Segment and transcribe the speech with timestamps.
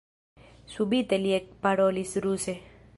[0.75, 2.59] Subite li ekparolis ruse: